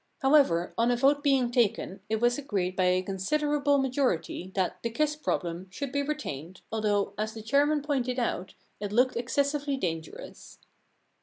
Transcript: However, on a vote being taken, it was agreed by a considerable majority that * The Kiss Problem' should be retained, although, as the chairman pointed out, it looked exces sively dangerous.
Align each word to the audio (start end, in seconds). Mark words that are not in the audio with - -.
However, 0.23 0.73
on 0.79 0.89
a 0.89 0.95
vote 0.97 1.21
being 1.21 1.51
taken, 1.51 1.99
it 2.09 2.19
was 2.19 2.39
agreed 2.39 2.75
by 2.75 2.85
a 2.85 3.03
considerable 3.03 3.77
majority 3.77 4.51
that 4.55 4.81
* 4.81 4.81
The 4.81 4.89
Kiss 4.89 5.15
Problem' 5.15 5.67
should 5.69 5.91
be 5.91 6.01
retained, 6.01 6.61
although, 6.71 7.13
as 7.19 7.35
the 7.35 7.43
chairman 7.43 7.83
pointed 7.83 8.17
out, 8.17 8.55
it 8.79 8.91
looked 8.91 9.13
exces 9.13 9.51
sively 9.51 9.77
dangerous. 9.79 10.57